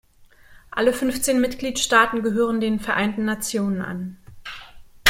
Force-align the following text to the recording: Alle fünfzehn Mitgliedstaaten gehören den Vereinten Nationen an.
Alle 0.71 0.93
fünfzehn 0.93 1.39
Mitgliedstaaten 1.39 2.23
gehören 2.23 2.59
den 2.59 2.79
Vereinten 2.79 3.23
Nationen 3.23 3.83
an. 3.83 4.17